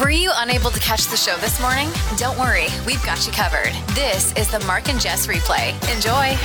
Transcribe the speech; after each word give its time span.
Were 0.00 0.10
you 0.10 0.30
unable 0.36 0.70
to 0.70 0.80
catch 0.80 1.06
the 1.08 1.16
show 1.16 1.36
this 1.36 1.60
morning? 1.60 1.90
Don't 2.16 2.38
worry, 2.38 2.66
we've 2.86 3.04
got 3.04 3.26
you 3.26 3.32
covered. 3.32 3.72
This 3.94 4.32
is 4.36 4.50
the 4.50 4.58
Mark 4.60 4.88
and 4.88 4.98
Jess 4.98 5.26
replay. 5.26 5.72
Enjoy. 5.94 6.36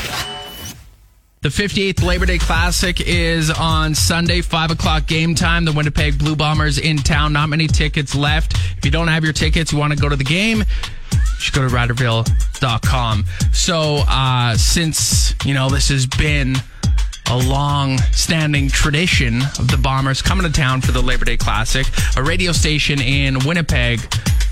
The 1.41 1.49
58th 1.49 2.03
Labor 2.03 2.25
Day 2.25 2.39
Classic 2.39 2.99
is 2.99 3.49
on 3.49 3.95
Sunday, 3.95 4.41
5 4.41 4.71
o'clock 4.71 5.07
game 5.07 5.33
time. 5.33 5.63
The 5.63 5.71
Winnipeg 5.71 6.19
Blue 6.19 6.35
Bombers 6.35 6.77
in 6.77 6.97
town. 6.97 7.31
Not 7.31 7.47
many 7.47 7.67
tickets 7.67 8.13
left. 8.15 8.53
If 8.77 8.83
you 8.83 8.91
don't 8.91 9.07
have 9.07 9.23
your 9.23 9.33
tickets, 9.33 9.71
you 9.71 9.77
want 9.77 9.93
to 9.93 9.99
go 9.99 10.09
to 10.09 10.17
the 10.17 10.25
game, 10.25 10.59
you 10.59 11.39
should 11.39 11.53
go 11.53 11.65
to 11.65 11.73
Riderville.com. 11.73 13.23
So, 13.53 14.03
uh, 14.09 14.55
since, 14.57 15.35
you 15.45 15.53
know, 15.53 15.69
this 15.69 15.87
has 15.87 16.05
been 16.05 16.57
a 17.29 17.37
long 17.37 17.97
standing 18.13 18.69
tradition 18.69 19.41
of 19.59 19.69
the 19.69 19.77
Bombers 19.77 20.21
coming 20.21 20.45
to 20.45 20.51
town 20.51 20.81
for 20.81 20.91
the 20.91 21.01
Labor 21.01 21.25
Day 21.25 21.37
Classic, 21.37 21.85
a 22.15 22.23
radio 22.23 22.51
station 22.51 23.01
in 23.01 23.39
Winnipeg 23.45 23.99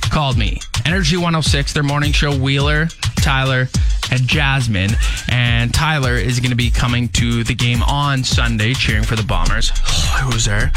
called 0.10 0.38
me. 0.38 0.60
Energy 0.86 1.16
106, 1.16 1.74
their 1.74 1.84
morning 1.84 2.12
show, 2.12 2.38
Wheeler, 2.38 2.88
Tyler, 3.18 3.68
and 4.12 4.28
Jasmine. 4.28 4.92
And 5.30 5.74
Tyler 5.74 6.14
is 6.16 6.40
going 6.40 6.52
to 6.52 6.56
be 6.56 6.70
coming 6.70 7.08
to 7.10 7.44
the 7.44 7.56
game 7.56 7.82
on 7.84 8.24
Sunday, 8.24 8.74
cheering 8.74 9.04
for 9.04 9.16
the 9.16 9.24
Bombers. 9.24 9.72
Loser. 10.26 10.72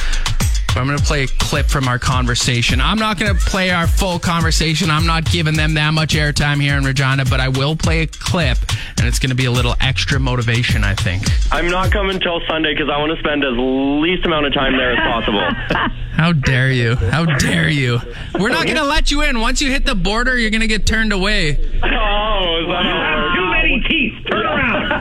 I'm 0.76 0.86
going 0.86 0.98
to 0.98 1.04
play 1.04 1.24
a 1.24 1.26
clip 1.26 1.66
from 1.66 1.88
our 1.88 1.98
conversation. 1.98 2.80
I'm 2.80 2.98
not 2.98 3.18
going 3.18 3.34
to 3.34 3.40
play 3.46 3.70
our 3.70 3.86
full 3.86 4.18
conversation. 4.18 4.90
I'm 4.90 5.06
not 5.06 5.24
giving 5.24 5.54
them 5.54 5.74
that 5.74 5.92
much 5.92 6.14
airtime 6.14 6.60
here 6.60 6.76
in 6.76 6.84
Regina, 6.84 7.24
but 7.24 7.40
I 7.40 7.48
will 7.48 7.74
play 7.74 8.02
a 8.02 8.06
clip, 8.06 8.58
and 8.96 9.06
it's 9.06 9.18
going 9.18 9.30
to 9.30 9.36
be 9.36 9.46
a 9.46 9.50
little 9.50 9.74
extra 9.80 10.20
motivation, 10.20 10.84
I 10.84 10.94
think. 10.94 11.24
I'm 11.52 11.68
not 11.68 11.90
coming 11.90 12.20
till 12.20 12.40
Sunday 12.46 12.74
because 12.74 12.88
I 12.90 12.98
want 12.98 13.12
to 13.12 13.18
spend 13.18 13.44
as 13.44 13.54
least 13.56 14.24
amount 14.24 14.46
of 14.46 14.54
time 14.54 14.76
there 14.76 14.92
as 14.92 14.98
possible. 15.00 15.40
How 16.12 16.32
dare 16.32 16.70
you? 16.70 16.96
How 16.96 17.24
dare 17.24 17.68
you? 17.68 18.00
We're 18.38 18.50
not 18.50 18.64
going 18.64 18.76
to 18.76 18.84
let 18.84 19.10
you 19.10 19.22
in. 19.22 19.40
Once 19.40 19.60
you 19.62 19.70
hit 19.70 19.86
the 19.86 19.94
border, 19.94 20.36
you're 20.36 20.50
going 20.50 20.60
to 20.60 20.66
get 20.66 20.86
turned 20.86 21.12
away. 21.12 21.56
oh, 21.56 22.60
is 22.60 22.66
that 22.68 22.84
how 22.84 23.30
it 23.30 23.34
Too 23.36 23.46
many 23.50 23.80
teeth. 23.88 24.14
Turn 24.28 24.44
around. 24.44 24.92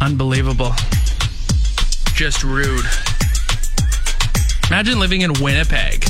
Unbelievable. 0.02 0.72
Just 2.14 2.44
rude. 2.44 2.84
Imagine 4.68 5.00
living 5.00 5.22
in 5.22 5.32
Winnipeg. 5.40 6.04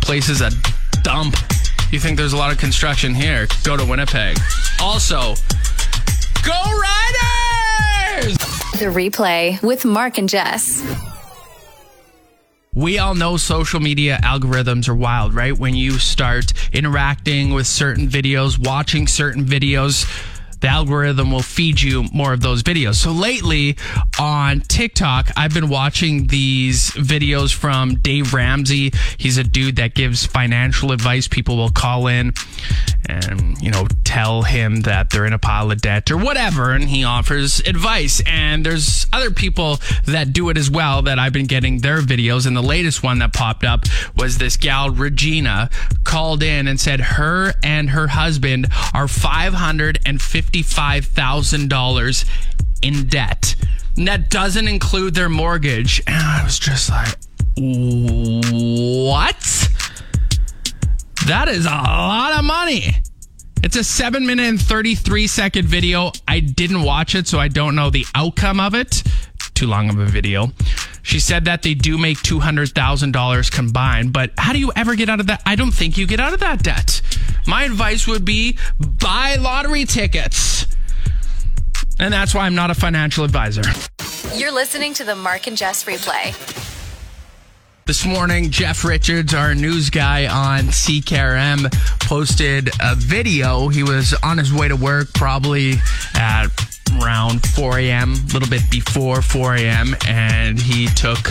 Place 0.00 0.28
is 0.28 0.40
a 0.40 0.50
dump. 1.02 1.36
You 1.90 1.98
think 1.98 2.16
there's 2.16 2.32
a 2.32 2.36
lot 2.36 2.50
of 2.50 2.58
construction 2.58 3.14
here? 3.14 3.46
Go 3.64 3.76
to 3.76 3.84
Winnipeg. 3.84 4.38
Also, 4.80 5.34
go 6.44 6.52
Riders! 6.52 8.36
The 8.78 8.86
replay 8.86 9.62
with 9.62 9.84
Mark 9.84 10.18
and 10.18 10.28
Jess. 10.28 10.82
We 12.72 12.98
all 12.98 13.16
know 13.16 13.36
social 13.36 13.80
media 13.80 14.20
algorithms 14.22 14.88
are 14.88 14.94
wild, 14.94 15.34
right? 15.34 15.58
When 15.58 15.74
you 15.74 15.98
start 15.98 16.52
interacting 16.72 17.52
with 17.52 17.66
certain 17.66 18.08
videos, 18.08 18.64
watching 18.64 19.08
certain 19.08 19.44
videos, 19.44 20.06
the 20.60 20.68
algorithm 20.68 21.30
will 21.30 21.42
feed 21.42 21.80
you 21.80 22.04
more 22.12 22.32
of 22.32 22.40
those 22.40 22.62
videos. 22.62 22.96
So 22.96 23.12
lately 23.12 23.76
on 24.18 24.60
TikTok, 24.60 25.30
I've 25.36 25.54
been 25.54 25.68
watching 25.68 26.26
these 26.26 26.90
videos 26.92 27.54
from 27.54 27.96
Dave 27.96 28.34
Ramsey. 28.34 28.92
He's 29.16 29.38
a 29.38 29.44
dude 29.44 29.76
that 29.76 29.94
gives 29.94 30.26
financial 30.26 30.92
advice. 30.92 31.28
People 31.28 31.56
will 31.56 31.70
call 31.70 32.06
in 32.06 32.32
and, 33.08 33.60
you 33.60 33.70
know, 33.70 33.86
tell 34.04 34.42
him 34.42 34.82
that 34.82 35.10
they're 35.10 35.26
in 35.26 35.32
a 35.32 35.38
pile 35.38 35.70
of 35.70 35.80
debt 35.80 36.10
or 36.10 36.16
whatever, 36.16 36.72
and 36.72 36.84
he 36.84 37.02
offers 37.02 37.60
advice. 37.60 38.22
And 38.26 38.64
there's 38.64 39.06
other 39.12 39.30
people 39.30 39.80
that 40.06 40.32
do 40.32 40.48
it 40.50 40.56
as 40.56 40.70
well 40.70 41.02
that 41.02 41.18
I've 41.18 41.32
been 41.32 41.46
getting 41.46 41.78
their 41.78 42.00
videos. 42.00 42.46
And 42.46 42.56
the 42.56 42.62
latest 42.62 43.02
one 43.02 43.18
that 43.20 43.32
popped 43.32 43.64
up 43.64 43.84
was 44.16 44.38
this 44.38 44.56
gal, 44.56 44.90
Regina, 44.90 45.70
called 46.04 46.42
in 46.42 46.68
and 46.68 46.78
said 46.78 47.00
her 47.00 47.54
and 47.62 47.90
her 47.90 48.08
husband 48.08 48.68
are 48.94 49.08
$555,000 50.52 52.24
in 52.82 53.06
debt. 53.06 53.54
And 53.96 54.08
that 54.08 54.30
doesn't 54.30 54.68
include 54.68 55.14
their 55.14 55.28
mortgage. 55.28 56.02
And 56.06 56.16
I 56.16 56.42
was 56.44 56.58
just 56.58 56.90
like, 56.90 57.16
what? 57.56 59.68
That 61.26 61.48
is 61.48 61.66
a 61.66 61.70
lot 61.70 62.38
of 62.38 62.44
money. 62.44 62.94
It's 63.62 63.76
a 63.76 63.84
seven 63.84 64.26
minute 64.26 64.46
and 64.46 64.60
33 64.60 65.26
second 65.26 65.68
video. 65.68 66.12
I 66.26 66.40
didn't 66.40 66.82
watch 66.82 67.14
it, 67.14 67.28
so 67.28 67.38
I 67.38 67.48
don't 67.48 67.74
know 67.74 67.90
the 67.90 68.06
outcome 68.14 68.58
of 68.58 68.74
it. 68.74 69.02
Too 69.54 69.66
long 69.66 69.90
of 69.90 69.98
a 69.98 70.06
video. 70.06 70.50
She 71.02 71.18
said 71.20 71.46
that 71.46 71.62
they 71.62 71.74
do 71.74 71.98
make 71.98 72.18
$200,000 72.18 73.52
combined, 73.52 74.12
but 74.12 74.32
how 74.36 74.52
do 74.52 74.58
you 74.58 74.72
ever 74.76 74.94
get 74.94 75.08
out 75.08 75.20
of 75.20 75.26
that? 75.28 75.42
I 75.46 75.56
don't 75.56 75.72
think 75.72 75.96
you 75.96 76.06
get 76.06 76.20
out 76.20 76.32
of 76.32 76.40
that 76.40 76.62
debt. 76.62 77.00
My 77.46 77.64
advice 77.64 78.06
would 78.06 78.24
be 78.24 78.58
buy 78.78 79.36
lottery 79.36 79.84
tickets. 79.84 80.66
And 81.98 82.12
that's 82.12 82.34
why 82.34 82.46
I'm 82.46 82.54
not 82.54 82.70
a 82.70 82.74
financial 82.74 83.24
advisor. 83.24 83.62
You're 84.34 84.52
listening 84.52 84.94
to 84.94 85.04
the 85.04 85.16
Mark 85.16 85.46
and 85.46 85.56
Jess 85.56 85.84
replay. 85.84 86.34
This 87.86 88.06
morning, 88.06 88.50
Jeff 88.50 88.84
Richards, 88.84 89.34
our 89.34 89.54
news 89.54 89.90
guy 89.90 90.28
on 90.28 90.66
CKRM, 90.66 91.72
posted 92.00 92.70
a 92.80 92.94
video. 92.94 93.68
He 93.68 93.82
was 93.82 94.14
on 94.22 94.38
his 94.38 94.52
way 94.52 94.68
to 94.68 94.76
work, 94.76 95.12
probably 95.12 95.74
at 96.14 96.46
around 97.02 97.46
4 97.48 97.78
a.m., 97.78 98.12
a 98.12 98.32
little 98.32 98.48
bit 98.48 98.62
before 98.70 99.22
4 99.22 99.56
a.m., 99.56 99.96
and 100.06 100.58
he 100.60 100.86
took 100.88 101.30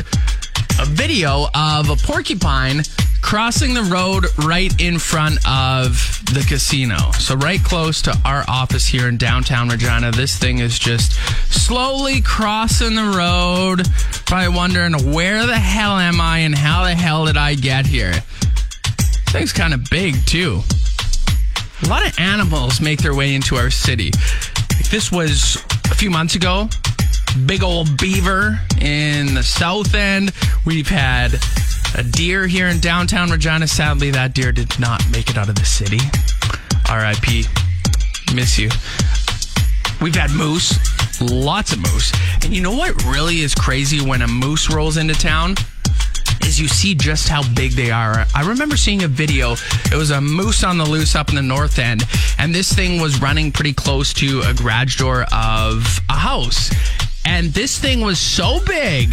a 0.80 0.86
video 0.86 1.48
of 1.54 1.90
a 1.90 1.96
porcupine 1.96 2.84
crossing 3.22 3.74
the 3.74 3.84
road 3.84 4.26
right 4.46 4.80
in 4.82 4.98
front 4.98 5.36
of 5.48 6.22
the 6.34 6.46
casino. 6.48 7.12
So, 7.20 7.36
right 7.36 7.62
close 7.64 8.02
to 8.04 8.18
our 8.26 8.44
office 8.48 8.88
here 8.88 9.08
in 9.08 9.18
downtown 9.18 9.70
Regina, 9.70 10.12
this 10.12 10.38
thing 10.38 10.60
is 10.60 10.80
just 10.80 11.14
slowly 11.52 12.22
crossing 12.22 12.96
the 12.96 13.14
road. 13.16 13.88
Probably 14.26 14.56
wondering 14.56 15.14
where 15.14 15.46
the 15.46 15.58
hell 15.58 15.98
am 15.98 16.22
I 16.22 16.40
and 16.40 16.56
how 16.56 16.84
the 16.84 16.96
hell 16.96 17.26
did 17.26 17.38
I 17.38 17.56
get 17.56 17.86
here? 17.86 18.14
This 18.14 19.32
thing's 19.32 19.54
kind 19.54 19.74
of 19.74 19.90
big, 19.90 20.16
too. 20.26 20.62
A 21.84 21.88
lot 21.88 22.06
of 22.06 22.18
animals 22.20 22.82
make 22.82 23.00
their 23.00 23.16
way 23.16 23.36
into 23.36 23.56
our 23.56 23.70
city. 23.70 24.12
This 24.92 25.12
was 25.12 25.58
a 25.92 25.96
few 25.96 26.10
months 26.10 26.36
ago. 26.36 26.70
Big 27.46 27.64
old 27.64 27.98
beaver 27.98 28.60
in 28.82 29.34
the 29.36 29.44
south 29.44 29.94
end. 29.94 30.32
We've 30.66 30.88
had 30.88 31.34
a 31.96 32.04
deer 32.04 32.48
here 32.48 32.68
in 32.68 32.80
downtown 32.80 33.30
Regina. 33.30 33.68
Sadly, 33.68 34.12
that 34.12 34.34
deer 34.34 34.52
did 34.52 34.80
not 34.80 35.04
make 35.12 35.30
it 35.30 35.38
out 35.38 35.50
of 35.50 35.56
the 35.56 35.66
city. 35.66 36.00
RIP. 36.90 37.46
Miss 38.34 38.58
you. 38.58 38.70
We've 40.02 40.16
had 40.16 40.32
moose, 40.32 40.78
lots 41.22 41.74
of 41.74 41.80
moose. 41.80 42.12
And 42.44 42.54
you 42.56 42.62
know 42.62 42.74
what 42.74 43.04
really 43.04 43.42
is 43.42 43.54
crazy 43.54 44.02
when 44.02 44.22
a 44.22 44.28
moose 44.28 44.70
rolls 44.74 44.98
into 44.98 45.14
town? 45.14 45.56
Is 46.42 46.60
you 46.60 46.68
see 46.68 46.96
just 46.96 47.30
how 47.30 47.44
big 47.54 47.74
they 47.74 47.92
are. 47.92 48.26
I 48.34 48.48
remember 48.48 48.76
seeing 48.78 49.04
a 49.04 49.08
video. 49.08 49.54
It 49.92 49.96
was 49.96 50.12
a 50.12 50.20
moose 50.20 50.64
on 50.64 50.78
the 50.78 50.86
loose 50.86 51.16
up 51.16 51.30
in 51.30 51.36
the 51.36 51.42
north 51.42 51.78
end, 51.80 52.06
and 52.38 52.54
this 52.54 52.74
thing 52.74 53.02
was 53.02 53.22
running 53.22 53.52
pretty 53.52 53.74
close 53.74 54.14
to 54.16 54.42
a 54.42 54.54
garage 54.54 54.98
door 54.98 55.26
of 55.32 56.00
a 56.10 56.14
house. 56.14 56.72
And 57.26 57.54
this 57.54 57.78
thing 57.78 58.02
was 58.02 58.20
so 58.20 58.60
big 58.66 59.12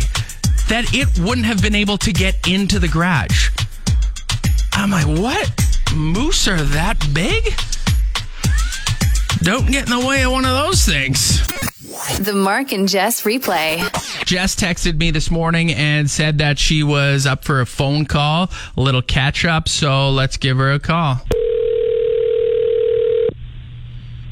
that 0.69 0.87
it 0.95 1.19
wouldn't 1.19 1.47
have 1.47 1.63
been 1.63 1.75
able 1.75 1.99
to 1.99 2.13
get 2.13 2.49
into 2.49 2.79
the 2.79 2.89
garage. 2.89 3.51
I'm 4.73 4.91
like, 4.91 5.07
what? 5.07 5.51
Moose 5.95 6.49
are 6.49 6.61
that 6.61 6.99
big? 7.13 7.55
Don't 9.41 9.71
get 9.71 9.85
in 9.85 9.99
the 9.99 10.07
way 10.07 10.25
of 10.25 10.33
one 10.33 10.45
of 10.45 10.53
those 10.53 10.85
things. 10.85 11.46
The 12.15 12.33
Mark 12.33 12.73
and 12.73 12.89
Jess 12.89 13.23
replay. 13.25 13.79
Jess 14.25 14.55
texted 14.55 14.97
me 14.97 15.11
this 15.11 15.31
morning 15.31 15.73
and 15.73 16.09
said 16.11 16.39
that 16.39 16.59
she 16.59 16.83
was 16.83 17.27
up 17.27 17.45
for 17.45 17.61
a 17.61 17.67
phone 17.67 18.07
call, 18.07 18.51
a 18.77 18.81
little 18.81 19.03
catch 19.03 19.45
up. 19.45 19.69
So 19.69 20.11
let's 20.11 20.37
give 20.37 20.57
her 20.57 20.73
a 20.73 20.79
call. 20.79 21.21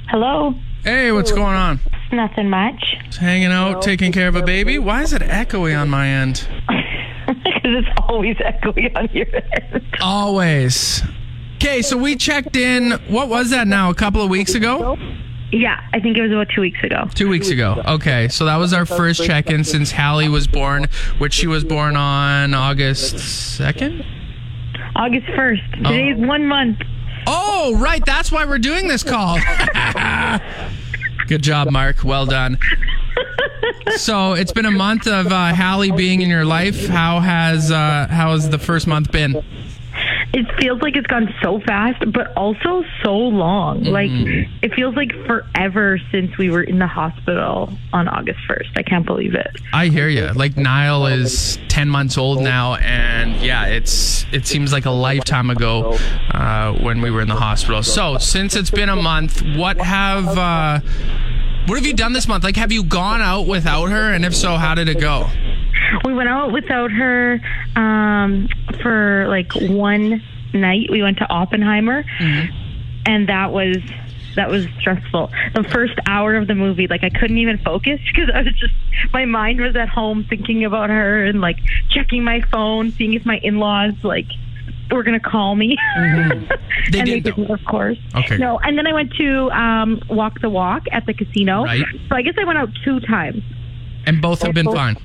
Hello. 0.09 0.55
Hey, 0.85 1.13
what's 1.13 1.33
going 1.33 1.57
on? 1.57 1.81
Nothing 2.13 2.49
much. 2.49 2.97
Just 3.07 3.19
hanging 3.19 3.51
out, 3.51 3.83
taking 3.83 4.13
care 4.13 4.29
of 4.29 4.37
a 4.37 4.43
baby. 4.43 4.79
Why 4.79 5.03
is 5.03 5.13
it 5.13 5.23
echoey 5.23 5.79
on 5.79 5.91
my 5.91 6.09
end? 6.09 6.47
Because 7.27 7.83
it's 7.87 8.01
always 8.07 8.37
echoey 8.37 8.95
on 8.95 9.09
your 9.15 9.25
end. 9.35 9.83
Always. 10.03 11.03
Okay, 11.57 11.81
so 11.81 11.97
we 11.97 12.17
checked 12.17 12.55
in. 12.55 12.91
What 13.09 13.31
was 13.31 13.49
that 13.51 13.67
now? 13.67 13.89
A 13.89 13.95
couple 13.95 14.21
of 14.21 14.29
weeks 14.29 14.55
ago? 14.55 14.99
Yeah, 15.55 15.81
I 15.93 16.01
think 16.01 16.17
it 16.17 16.23
was 16.23 16.33
about 16.33 16.49
two 16.53 16.63
weeks 16.63 16.83
ago. 16.83 17.09
Two 17.15 17.29
weeks 17.29 17.49
ago. 17.49 17.81
Okay, 17.87 18.27
so 18.27 18.45
that 18.47 18.57
was 18.57 18.73
our 18.73 18.85
first 18.85 19.23
check 19.25 19.51
in 19.51 19.63
since 19.63 19.93
Halle 19.93 20.29
was 20.29 20.49
born, 20.49 20.87
which 21.19 21.33
she 21.33 21.47
was 21.47 21.63
born 21.63 21.97
on 21.97 22.55
August 22.55 23.15
2nd? 23.15 24.05
August 24.97 25.27
1st. 25.29 25.77
Today's 25.77 26.17
is 26.19 26.27
one 26.27 26.47
month. 26.49 26.79
Oh, 27.29 27.77
right. 27.79 28.05
That's 28.05 28.33
why 28.33 28.45
we're 28.45 28.59
doing 28.59 28.89
this 28.89 29.05
call. 29.05 29.39
Good 31.29 31.43
job, 31.43 31.71
Mark. 31.71 32.03
Well 32.03 32.27
done. 32.27 32.59
So 33.97 34.33
it's 34.33 34.53
been 34.53 34.67
a 34.67 34.73
month 34.73 35.07
of 35.07 35.29
uh, 35.29 35.55
Halle 35.55 35.93
being 35.93 36.21
in 36.21 36.29
your 36.29 36.45
life. 36.45 36.87
How 36.89 37.21
has 37.21 37.71
uh, 37.71 38.09
how 38.11 38.33
has 38.33 38.51
the 38.51 38.59
first 38.59 38.89
month 38.89 39.13
been? 39.13 39.41
It 40.35 40.47
feels 40.59 40.83
like 40.83 40.97
it's 40.97 41.07
gone 41.07 41.33
so 41.41 41.61
fast, 41.61 42.03
but 42.13 42.37
also 42.37 42.83
so 43.05 43.15
long. 43.15 43.85
Like 43.85 44.11
it 44.63 44.75
feels 44.75 44.97
like 44.97 45.13
forever 45.27 45.97
since 46.11 46.37
we 46.37 46.51
were 46.51 46.65
in 46.65 46.81
the 46.81 46.89
hospital 46.89 47.73
on 47.93 48.09
August 48.09 48.41
first. 48.49 48.71
I 48.77 48.83
can't 48.83 49.07
believe 49.07 49.35
it. 49.35 49.61
I 49.73 49.87
hear 49.87 50.09
you. 50.09 50.27
Like 50.33 50.57
Niall 50.57 51.07
is 51.07 51.57
ten 51.69 51.89
months 51.89 52.19
old 52.19 52.43
now, 52.43 52.75
and 52.75 53.37
yeah, 53.37 53.67
it's 53.67 54.27
it 54.33 54.45
seems 54.45 54.73
like 54.73 54.87
a 54.87 54.91
lifetime 54.91 55.51
ago 55.51 55.97
uh, 56.33 56.73
when 56.83 57.01
we 57.01 57.13
were 57.13 57.21
in 57.21 57.29
the 57.29 57.37
hospital. 57.37 57.85
So 57.85 58.19
since 58.19 58.57
it's 58.57 58.71
been 58.71 58.89
a 58.89 58.97
month, 58.97 59.41
what 59.57 59.79
have 59.81 60.27
uh, 60.37 60.81
what 61.67 61.77
have 61.77 61.87
you 61.87 61.95
done 61.95 62.13
this 62.13 62.27
month? 62.27 62.43
Like, 62.43 62.57
have 62.57 62.73
you 62.73 62.83
gone 62.83 63.23
out 63.23 63.47
without 63.47 63.87
her, 63.87 64.13
and 64.13 64.25
if 64.25 64.35
so, 64.35 64.57
how 64.57 64.75
did 64.75 64.89
it 64.89 65.01
go? 65.01 65.31
We 66.05 66.13
went 66.13 66.29
out 66.29 66.53
without 66.53 66.91
her 66.91 67.41
um, 67.77 68.49
for 68.81 69.27
like 69.29 69.53
one 69.55 70.23
night. 70.53 70.89
We 70.91 71.03
went 71.03 71.19
to 71.19 71.29
Oppenheimer, 71.29 72.05
and 73.07 73.29
that 73.29 73.53
was 73.53 73.77
that 74.37 74.49
was 74.49 74.67
stressful. 74.81 75.31
The 75.55 75.65
first 75.65 75.95
hour 76.07 76.37
of 76.37 76.47
the 76.47 76.55
movie, 76.55 76.87
like 76.89 77.05
I 77.05 77.11
couldn't 77.11 77.39
even 77.39 77.59
focus 77.59 78.01
because 78.15 78.31
I 78.35 78.43
was 78.43 78.55
just 78.59 78.75
my 79.13 79.25
mind 79.25 79.61
was 79.61 79.77
at 79.77 79.89
home 79.89 80.25
thinking 80.29 80.65
about 80.65 80.91
her 80.91 81.25
and 81.25 81.41
like 81.41 81.59
checking 81.91 82.25
my 82.25 82.43
phone, 82.53 82.91
seeing 82.93 83.15
if 83.15 83.25
my 83.25 83.39
in-laws 83.43 83.95
like 84.03 84.27
were 84.91 85.03
gonna 85.03 85.21
call 85.21 85.55
me. 85.55 85.77
They 86.91 86.99
and 86.99 87.09
did, 87.09 87.25
they 87.25 87.31
didn't, 87.31 87.51
of 87.51 87.65
course. 87.65 87.97
Okay. 88.15 88.37
No, 88.37 88.59
and 88.59 88.77
then 88.77 88.87
I 88.87 88.93
went 88.93 89.15
to 89.15 89.51
um, 89.53 90.03
walk 90.11 90.43
the 90.43 90.51
walk 90.51 90.83
at 90.93 91.07
the 91.07 91.15
casino. 91.15 91.65
Right. 91.65 91.83
So 92.11 92.15
I 92.15 92.21
guess 92.21 92.35
I 92.39 92.45
went 92.45 92.59
out 92.59 92.69
two 92.85 93.01
times. 93.01 93.43
And 94.07 94.21
both 94.21 94.43
have 94.43 94.53
been 94.53 94.67
fine. 94.67 94.97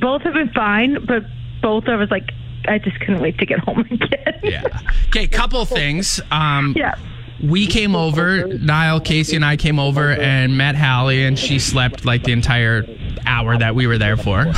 Both 0.00 0.22
have 0.22 0.34
been 0.34 0.50
fine, 0.50 1.06
but 1.06 1.22
both 1.62 1.86
of 1.86 2.00
us 2.00 2.10
like 2.10 2.32
I 2.68 2.78
just 2.78 2.98
couldn't 3.00 3.20
wait 3.20 3.38
to 3.38 3.46
get 3.46 3.58
home 3.60 3.80
again. 3.90 4.40
Yeah. 4.42 4.62
Okay, 5.08 5.26
couple 5.26 5.64
things. 5.64 6.20
Um, 6.30 6.74
yeah. 6.76 6.96
we 7.42 7.66
came 7.66 7.94
over, 7.96 8.46
Niall, 8.46 9.00
Casey, 9.00 9.36
and 9.36 9.44
I 9.44 9.56
came 9.56 9.78
over 9.78 10.10
and 10.10 10.56
met 10.56 10.74
Halle, 10.74 11.24
and 11.24 11.38
she 11.38 11.58
slept 11.58 12.04
like 12.04 12.24
the 12.24 12.32
entire 12.32 12.84
hour 13.26 13.56
that 13.58 13.74
we 13.74 13.86
were 13.86 13.98
there 13.98 14.16
for. 14.16 14.52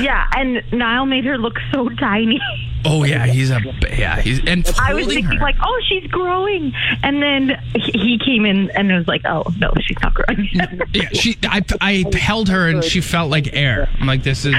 Yeah, 0.00 0.28
and 0.36 0.62
Niall 0.72 1.06
made 1.06 1.24
her 1.24 1.36
look 1.38 1.54
so 1.72 1.88
tiny. 1.90 2.40
Oh 2.86 3.02
yeah, 3.02 3.24
he's 3.24 3.50
a 3.50 3.62
yeah, 3.96 4.20
he's 4.20 4.40
and 4.46 4.62
I 4.78 4.92
was 4.92 5.06
thinking 5.06 5.24
her. 5.24 5.42
like, 5.42 5.54
oh, 5.64 5.80
she's 5.88 6.06
growing, 6.10 6.70
and 7.02 7.22
then 7.22 7.58
he 7.74 8.18
came 8.22 8.44
in 8.44 8.70
and 8.72 8.90
it 8.92 8.98
was 8.98 9.08
like, 9.08 9.22
oh 9.24 9.42
no, 9.58 9.72
she's 9.80 9.96
not 10.02 10.12
growing. 10.12 10.50
yeah, 10.92 11.08
she 11.14 11.38
I 11.44 11.62
I 11.80 12.04
held 12.14 12.50
her 12.50 12.68
and 12.68 12.84
she 12.84 13.00
felt 13.00 13.30
like 13.30 13.54
air. 13.54 13.88
I'm 13.98 14.06
like 14.06 14.22
this 14.22 14.44
is. 14.44 14.54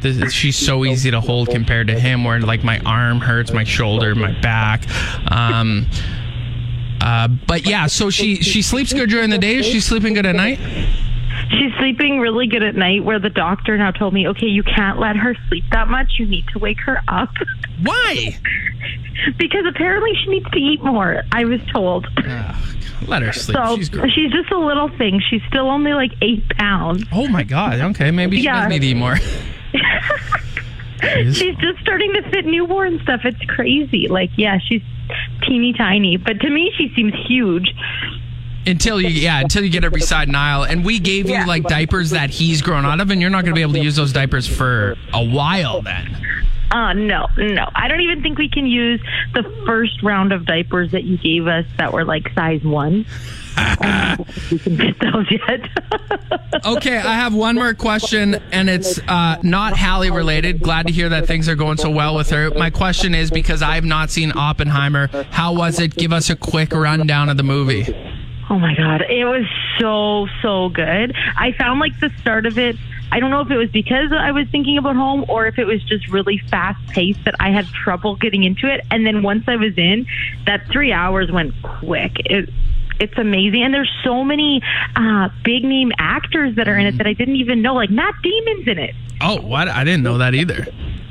This 0.00 0.32
she's 0.32 0.56
so 0.56 0.84
easy 0.84 1.10
to 1.10 1.20
hold 1.20 1.48
compared 1.50 1.88
to 1.88 1.98
him, 1.98 2.24
where 2.24 2.40
like 2.40 2.62
my 2.64 2.78
arm 2.80 3.20
hurts, 3.20 3.52
my 3.52 3.64
shoulder, 3.64 4.14
my 4.14 4.32
back. 4.40 4.84
Um, 5.30 5.86
uh, 7.00 7.28
but 7.28 7.66
yeah, 7.66 7.86
so 7.86 8.10
she 8.10 8.36
she 8.36 8.62
sleeps 8.62 8.92
good 8.92 9.10
during 9.10 9.30
the 9.30 9.38
day. 9.38 9.56
Is 9.56 9.66
she 9.66 9.80
sleeping 9.80 10.14
good 10.14 10.26
at 10.26 10.34
night? 10.36 10.58
she's 11.50 11.72
sleeping 11.78 12.18
really 12.18 12.46
good 12.46 12.62
at 12.62 12.74
night. 12.74 13.04
Where 13.04 13.18
the 13.18 13.30
doctor 13.30 13.76
now 13.78 13.90
told 13.90 14.12
me, 14.12 14.28
okay, 14.28 14.46
you 14.46 14.62
can't 14.62 14.98
let 14.98 15.16
her 15.16 15.34
sleep 15.48 15.64
that 15.72 15.88
much. 15.88 16.14
You 16.18 16.26
need 16.26 16.46
to 16.52 16.58
wake 16.58 16.80
her 16.80 17.00
up 17.08 17.30
Why? 17.82 18.38
because 19.38 19.64
apparently 19.66 20.12
she 20.22 20.30
needs 20.30 20.50
to 20.50 20.58
eat 20.58 20.82
more. 20.82 21.22
I 21.32 21.44
was 21.44 21.60
told. 21.72 22.06
Let 23.06 23.22
her 23.22 23.32
sleep. 23.32 23.56
So 23.56 23.76
she's 23.76 23.90
she's 24.14 24.32
just 24.32 24.50
a 24.50 24.58
little 24.58 24.88
thing. 24.98 25.20
She's 25.30 25.42
still 25.48 25.68
only 25.70 25.92
like 25.92 26.12
eight 26.22 26.48
pounds. 26.50 27.04
Oh 27.12 27.28
my 27.28 27.44
god. 27.44 27.80
Okay, 27.80 28.10
maybe 28.10 28.38
she 28.38 28.44
Yeah. 28.44 28.62
does 28.62 28.70
need 28.70 28.80
to 28.80 28.86
eat 28.88 28.94
more. 28.96 29.16
She's 31.32 31.56
just 31.56 31.78
starting 31.80 32.12
to 32.14 32.22
fit 32.30 32.44
newborn 32.44 33.00
stuff. 33.02 33.20
It's 33.24 33.40
crazy. 33.44 34.08
Like, 34.08 34.30
yeah, 34.36 34.58
she's 34.58 34.82
teeny 35.42 35.72
tiny, 35.72 36.16
but 36.16 36.40
to 36.40 36.50
me, 36.50 36.72
she 36.76 36.92
seems 36.96 37.14
huge. 37.26 37.72
Until 38.66 39.00
you, 39.00 39.08
yeah, 39.08 39.40
until 39.40 39.62
you 39.64 39.70
get 39.70 39.84
her 39.84 39.90
beside 39.90 40.28
Niall, 40.28 40.64
and 40.64 40.84
we 40.84 40.98
gave 40.98 41.26
you 41.26 41.34
Yeah. 41.34 41.46
like 41.46 41.62
diapers 41.64 42.10
that 42.10 42.30
he's 42.30 42.60
grown 42.62 42.84
out 42.84 43.00
of, 43.00 43.10
and 43.10 43.20
you're 43.20 43.30
not 43.30 43.44
going 43.44 43.54
to 43.54 43.58
be 43.58 43.62
able 43.62 43.74
to 43.74 43.80
use 43.80 43.96
those 43.96 44.12
diapers 44.12 44.46
for 44.46 44.96
a 45.14 45.24
while. 45.24 45.80
Then, 45.82 46.16
Uh, 46.70 46.92
no, 46.92 47.28
no. 47.38 47.70
I 47.74 47.88
don't 47.88 48.00
even 48.00 48.20
think 48.20 48.36
we 48.36 48.48
can 48.50 48.66
use 48.66 49.00
the 49.32 49.44
first 49.64 50.02
round 50.02 50.32
of 50.32 50.44
diapers 50.44 50.90
that 50.90 51.04
you 51.04 51.16
gave 51.16 51.46
us 51.46 51.64
that 51.78 51.92
were 51.94 52.04
like 52.04 52.30
size 52.34 52.62
one. 52.62 53.06
Can 53.58 54.76
get 54.76 54.98
those 55.00 55.30
yet. 55.30 55.60
okay, 56.64 56.96
I 56.96 57.14
have 57.14 57.34
one 57.34 57.56
more 57.56 57.74
question, 57.74 58.36
and 58.52 58.68
it's 58.68 58.98
uh, 59.08 59.36
not 59.42 59.76
Halle 59.76 60.10
related. 60.10 60.62
Glad 60.62 60.86
to 60.86 60.92
hear 60.92 61.08
that 61.08 61.26
things 61.26 61.48
are 61.48 61.54
going 61.56 61.76
so 61.76 61.90
well 61.90 62.14
with 62.14 62.30
her. 62.30 62.50
My 62.50 62.70
question 62.70 63.14
is 63.14 63.30
because 63.30 63.62
I 63.62 63.74
have 63.74 63.84
not 63.84 64.10
seen 64.10 64.32
Oppenheimer. 64.36 65.08
How 65.30 65.52
was 65.54 65.80
it? 65.80 65.94
Give 65.94 66.12
us 66.12 66.30
a 66.30 66.36
quick 66.36 66.72
rundown 66.72 67.28
of 67.28 67.36
the 67.36 67.42
movie. 67.42 67.84
Oh 68.50 68.58
my 68.58 68.74
god, 68.74 69.02
it 69.02 69.24
was 69.24 69.44
so 69.78 70.26
so 70.40 70.70
good. 70.70 71.14
I 71.36 71.52
found 71.52 71.80
like 71.80 71.98
the 72.00 72.10
start 72.20 72.46
of 72.46 72.58
it. 72.58 72.76
I 73.10 73.20
don't 73.20 73.30
know 73.30 73.40
if 73.40 73.50
it 73.50 73.56
was 73.56 73.70
because 73.70 74.12
I 74.12 74.32
was 74.32 74.48
thinking 74.48 74.76
about 74.76 74.96
home 74.96 75.24
or 75.28 75.46
if 75.46 75.58
it 75.58 75.64
was 75.64 75.82
just 75.84 76.08
really 76.08 76.38
fast 76.50 76.86
paced 76.88 77.24
that 77.24 77.34
I 77.40 77.50
had 77.50 77.66
trouble 77.66 78.16
getting 78.16 78.44
into 78.44 78.72
it. 78.72 78.84
And 78.90 79.06
then 79.06 79.22
once 79.22 79.44
I 79.46 79.56
was 79.56 79.76
in, 79.78 80.06
that 80.44 80.66
three 80.68 80.92
hours 80.92 81.30
went 81.30 81.54
quick. 81.62 82.12
It, 82.26 82.50
it's 83.00 83.16
amazing, 83.18 83.62
and 83.62 83.72
there's 83.74 83.90
so 84.04 84.24
many 84.24 84.60
uh, 84.96 85.28
big 85.44 85.64
name 85.64 85.92
actors 85.98 86.56
that 86.56 86.68
are 86.68 86.76
in 86.78 86.86
it 86.86 86.98
that 86.98 87.06
I 87.06 87.12
didn't 87.12 87.36
even 87.36 87.62
know. 87.62 87.74
Like 87.74 87.90
Matt 87.90 88.14
Damon's 88.22 88.68
in 88.68 88.78
it. 88.78 88.94
Oh, 89.20 89.40
what? 89.40 89.68
I 89.68 89.84
didn't 89.84 90.02
know 90.02 90.18
that 90.18 90.34
either. 90.34 90.66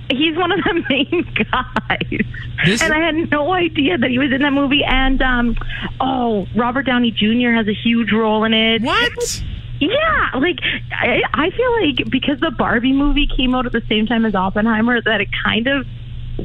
He's 0.09 0.37
one 0.37 0.51
of 0.53 0.59
the 0.63 0.83
main 0.89 1.27
guys. 1.51 2.25
This- 2.65 2.81
and 2.81 2.93
I 2.93 2.99
had 2.99 3.29
no 3.29 3.51
idea 3.53 3.97
that 3.97 4.09
he 4.09 4.17
was 4.19 4.31
in 4.31 4.41
that 4.41 4.53
movie. 4.53 4.83
And 4.83 5.21
um, 5.21 5.57
oh, 5.99 6.47
Robert 6.55 6.83
Downey 6.85 7.11
Jr. 7.11 7.51
has 7.51 7.67
a 7.67 7.73
huge 7.73 8.11
role 8.11 8.43
in 8.45 8.53
it. 8.53 8.81
What? 8.81 9.43
Yeah, 9.79 10.31
like 10.39 10.57
I, 10.91 11.21
I 11.33 11.51
feel 11.51 11.71
like 11.85 12.09
because 12.09 12.39
the 12.39 12.49
Barbie 12.49 12.93
movie 12.93 13.27
came 13.27 13.53
out 13.53 13.65
at 13.67 13.73
the 13.73 13.83
same 13.87 14.07
time 14.07 14.25
as 14.25 14.33
Oppenheimer, 14.33 15.01
that 15.01 15.21
it 15.21 15.27
kind 15.43 15.67
of 15.67 15.85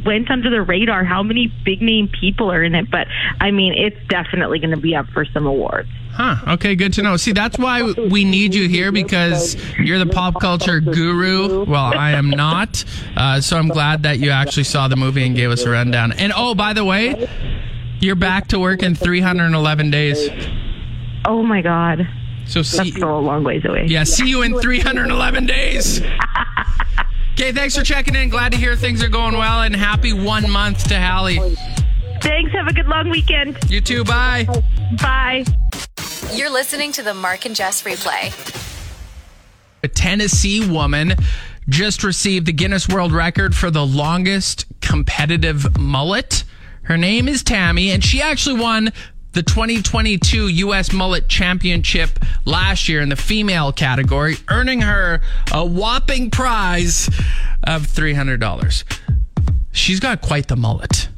went 0.04 0.30
under 0.30 0.50
the 0.50 0.62
radar 0.62 1.04
how 1.04 1.22
many 1.22 1.52
big 1.64 1.82
name 1.82 2.08
people 2.08 2.50
are 2.50 2.62
in 2.62 2.74
it. 2.74 2.90
But 2.90 3.06
I 3.40 3.50
mean, 3.50 3.74
it's 3.74 3.96
definitely 4.08 4.58
going 4.58 4.70
to 4.74 4.76
be 4.80 4.94
up 4.96 5.06
for 5.08 5.24
some 5.26 5.46
awards. 5.46 5.88
Huh. 6.12 6.36
Okay, 6.54 6.74
good 6.76 6.92
to 6.94 7.02
know. 7.02 7.16
See, 7.16 7.32
that's 7.32 7.58
why 7.58 7.82
we 7.92 8.24
need 8.24 8.54
you 8.54 8.68
here 8.68 8.92
because 8.92 9.56
you're 9.78 9.98
the 9.98 10.06
pop 10.06 10.40
culture 10.40 10.78
guru. 10.80 11.64
Well, 11.64 11.94
I 11.98 12.10
am 12.10 12.28
not. 12.28 12.84
Uh, 13.16 13.40
so 13.40 13.56
I'm 13.56 13.68
glad 13.68 14.02
that 14.02 14.18
you 14.18 14.30
actually 14.30 14.64
saw 14.64 14.88
the 14.88 14.96
movie 14.96 15.25
and 15.25 15.34
gave 15.34 15.50
us 15.50 15.62
a 15.62 15.70
rundown. 15.70 16.12
And 16.12 16.32
oh, 16.37 16.54
by 16.54 16.75
the 16.75 16.84
way, 16.84 17.28
you're 18.00 18.14
back 18.14 18.49
to 18.49 18.58
work 18.58 18.82
in 18.82 18.94
311 18.94 19.90
days. 19.90 20.28
Oh 21.25 21.42
my 21.42 21.62
God, 21.62 22.06
So 22.46 22.61
see, 22.62 22.76
that's 22.78 22.90
still 22.90 23.16
a 23.16 23.20
long 23.20 23.42
ways 23.44 23.64
away. 23.64 23.87
yeah, 23.87 24.04
see 24.04 24.28
you 24.28 24.42
in 24.42 24.58
311 24.61 25.46
days. 25.46 26.02
Okay, 27.32 27.52
thanks 27.52 27.76
for 27.76 27.82
checking 27.82 28.14
in. 28.14 28.28
Glad 28.28 28.52
to 28.52 28.58
hear 28.58 28.76
things 28.76 29.02
are 29.02 29.08
going 29.08 29.36
well, 29.36 29.62
and 29.62 29.74
happy 29.74 30.12
one 30.12 30.50
month 30.50 30.86
to 30.88 30.94
Halle. 30.94 31.38
Thanks. 32.20 32.52
Have 32.52 32.68
a 32.68 32.72
good 32.72 32.86
long 32.86 33.10
weekend. 33.10 33.58
You 33.70 33.80
too. 33.80 34.04
Bye. 34.04 34.46
Bye. 35.00 35.44
You're 36.34 36.50
listening 36.50 36.92
to 36.92 37.02
the 37.02 37.14
Mark 37.14 37.44
and 37.46 37.56
Jess 37.56 37.82
replay. 37.82 38.32
A 39.82 39.88
Tennessee 39.88 40.70
woman 40.70 41.14
just 41.68 42.04
received 42.04 42.46
the 42.46 42.52
Guinness 42.52 42.88
World 42.88 43.12
Record 43.12 43.54
for 43.54 43.70
the 43.70 43.84
longest 43.84 44.66
competitive 44.80 45.78
mullet. 45.78 46.44
Her 46.82 46.96
name 46.96 47.28
is 47.28 47.42
Tammy, 47.42 47.90
and 47.90 48.04
she 48.04 48.20
actually 48.20 48.60
won 48.60 48.92
the 49.32 49.42
2022 49.42 50.48
U.S. 50.48 50.92
Mullet 50.92 51.28
Championship 51.28 52.10
last 52.44 52.88
year 52.88 53.00
in 53.00 53.08
the 53.08 53.16
female 53.16 53.72
category, 53.72 54.36
earning 54.48 54.82
her 54.82 55.20
a 55.52 55.64
whopping 55.64 56.30
prize 56.30 57.08
of 57.64 57.86
$300. 57.86 58.84
She's 59.72 60.00
got 60.00 60.20
quite 60.20 60.48
the 60.48 60.56
mullet. 60.56 61.08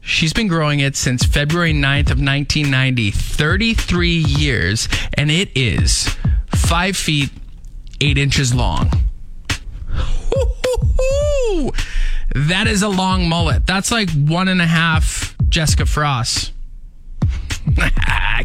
She's 0.00 0.32
been 0.32 0.48
growing 0.48 0.80
it 0.80 0.96
since 0.96 1.24
February 1.24 1.72
9th 1.72 2.10
of 2.10 2.20
1990, 2.20 3.10
33 3.10 4.08
years, 4.08 4.88
and 5.14 5.30
it 5.30 5.50
is 5.56 6.14
five 6.54 6.96
feet, 6.96 7.30
eight 8.00 8.18
inches 8.18 8.54
long. 8.54 8.90
That 12.34 12.66
is 12.66 12.82
a 12.82 12.88
long 12.88 13.28
mullet. 13.28 13.66
That's 13.66 13.90
like 13.90 14.10
one 14.10 14.48
and 14.48 14.60
a 14.60 14.66
half 14.66 15.36
Jessica 15.48 15.86
Frost. 15.86 16.53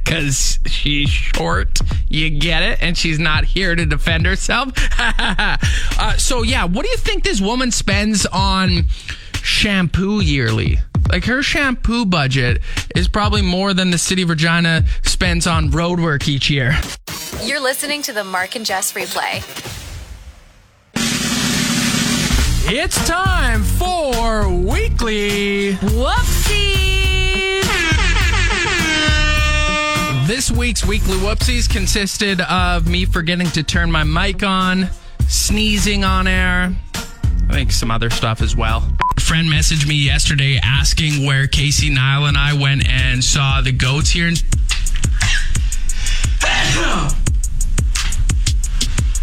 Because 0.09 0.57
she's 0.65 1.07
short. 1.07 1.79
You 2.07 2.31
get 2.31 2.63
it? 2.63 2.81
And 2.81 2.97
she's 2.97 3.19
not 3.19 3.43
here 3.43 3.75
to 3.75 3.85
defend 3.85 4.25
herself. 4.25 4.71
uh, 4.99 6.17
so, 6.17 6.41
yeah, 6.41 6.65
what 6.65 6.83
do 6.83 6.89
you 6.89 6.97
think 6.97 7.23
this 7.23 7.39
woman 7.39 7.69
spends 7.69 8.25
on 8.25 8.85
shampoo 9.43 10.19
yearly? 10.19 10.79
Like 11.09 11.25
her 11.25 11.43
shampoo 11.43 12.07
budget 12.07 12.63
is 12.95 13.07
probably 13.07 13.43
more 13.43 13.75
than 13.75 13.91
the 13.91 13.99
city 13.99 14.23
of 14.23 14.29
Regina 14.29 14.83
spends 15.03 15.45
on 15.45 15.69
road 15.69 15.99
work 15.99 16.27
each 16.27 16.49
year. 16.49 16.75
You're 17.43 17.61
listening 17.61 18.01
to 18.01 18.11
the 18.11 18.23
Mark 18.23 18.55
and 18.55 18.65
Jess 18.65 18.93
replay. 18.93 19.45
It's 22.67 23.07
time 23.07 23.61
for 23.63 24.49
weekly 24.49 25.73
Whoopsies! 25.73 26.88
This 30.29 30.51
week's 30.51 30.85
weekly 30.85 31.17
whoopsies 31.17 31.67
consisted 31.67 32.39
of 32.41 32.87
me 32.87 33.05
forgetting 33.05 33.47
to 33.47 33.63
turn 33.63 33.91
my 33.91 34.03
mic 34.03 34.43
on, 34.43 34.87
sneezing 35.27 36.03
on 36.03 36.27
air, 36.27 36.71
I 37.49 37.53
think 37.53 37.71
some 37.71 37.89
other 37.89 38.11
stuff 38.11 38.43
as 38.43 38.55
well. 38.55 38.87
A 39.17 39.21
friend 39.21 39.49
messaged 39.49 39.87
me 39.87 39.95
yesterday 39.95 40.59
asking 40.61 41.25
where 41.25 41.47
Casey, 41.47 41.89
Niall, 41.89 42.27
and 42.27 42.37
I 42.37 42.53
went 42.53 42.87
and 42.87 43.23
saw 43.23 43.61
the 43.61 43.71
goats 43.71 44.11
here. 44.11 44.27
In- 44.27 44.35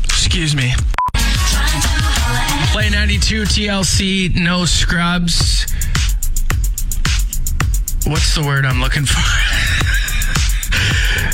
Excuse 0.07 0.57
me. 0.57 0.73
Play 2.73 2.91
92 2.91 3.43
TLC, 3.43 4.35
no 4.35 4.65
scrubs. 4.65 5.73
What's 8.09 8.35
the 8.35 8.43
word 8.45 8.67
I'm 8.67 8.81
looking 8.81 9.05
for? 9.05 9.46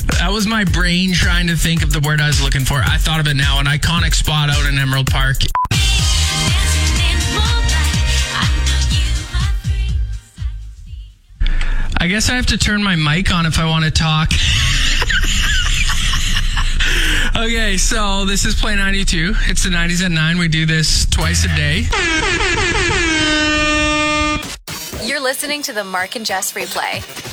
That 0.07 0.31
was 0.31 0.47
my 0.47 0.65
brain 0.65 1.13
trying 1.13 1.49
to 1.49 1.57
think 1.57 1.83
of 1.83 1.93
the 1.93 2.01
word 2.01 2.21
I 2.21 2.29
was 2.29 2.43
looking 2.43 2.65
for. 2.65 2.77
I 2.77 2.97
thought 2.97 3.21
of 3.21 3.27
it 3.27 3.35
now. 3.35 3.61
An 3.61 3.67
iconic 3.67 4.15
spot 4.15 4.51
out 4.51 4.67
in 4.67 4.79
Emerald 4.79 5.11
Park. 5.11 5.37
I 12.03 12.09
guess 12.09 12.29
I 12.29 12.35
have 12.35 12.47
to 12.47 12.59
turn 12.59 12.83
my 12.83 12.97
mic 12.97 13.33
on 13.33 13.47
if 13.47 13.61
I 13.61 13.65
want 13.65 13.85
to 13.85 13.91
talk. 13.93 14.33
okay, 17.37 17.77
so 17.77 18.25
this 18.25 18.45
is 18.45 18.57
Play 18.57 18.75
92. 18.75 19.35
It's 19.43 19.63
the 19.63 19.71
90s 19.71 20.05
at 20.05 20.11
9. 20.11 20.39
We 20.39 20.49
do 20.49 20.67
this 20.67 21.07
twice 21.07 21.45
a 21.45 21.49
day. 21.55 21.87
You're 25.07 25.21
listening 25.21 25.63
to 25.63 25.73
the 25.73 25.85
Mark 25.85 26.17
and 26.17 26.27
Jess 26.27 26.55
replay. 26.55 27.32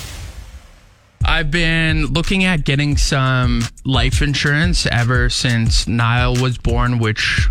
I've 1.29 1.51
been 1.51 2.07
looking 2.07 2.43
at 2.43 2.65
getting 2.65 2.98
some 2.98 3.62
life 3.86 4.24
insurance 4.24 4.88
ever 4.88 5.29
since 5.29 5.88
Niall 5.88 6.33
was 6.41 6.57
born, 6.57 6.98
which 6.98 7.48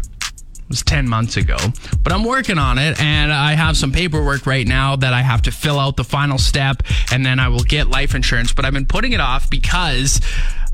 was 0.69 0.83
10 0.83 1.09
months 1.09 1.37
ago. 1.37 1.57
But 2.03 2.13
I'm 2.13 2.25
working 2.25 2.59
on 2.59 2.79
it 2.79 3.01
and 3.01 3.33
I 3.33 3.53
have 3.53 3.77
some 3.77 3.93
paperwork 3.93 4.47
right 4.47 4.67
now 4.67 4.97
that 4.97 5.15
I 5.15 5.23
have 5.23 5.43
to 5.43 5.53
fill 5.53 5.79
out 5.79 5.97
the 5.97 6.03
final 6.03 6.39
step 6.39 6.83
and 7.13 7.25
then 7.25 7.39
I 7.39 7.49
will 7.51 7.63
get 7.63 7.87
life 7.87 8.17
insurance. 8.17 8.53
But 8.53 8.65
I've 8.65 8.75
been 8.75 8.85
putting 8.85 9.13
it 9.13 9.21
off 9.21 9.49
because 9.49 10.21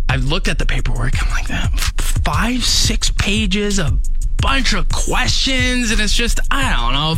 I've 0.09 0.25
looked 0.25 0.49
at 0.49 0.59
the 0.59 0.67
paperwork. 0.67 1.23
I'm 1.23 1.31
like, 1.31 1.79
five, 2.01 2.65
six 2.65 3.11
pages 3.11 3.79
of 3.79 4.01
bunch 4.39 4.73
of 4.73 4.89
questions 4.89 5.91
and 5.91 6.01
it's 6.01 6.13
just 6.15 6.39
I 6.51 6.71
don't 6.71 6.93
know 6.93 7.15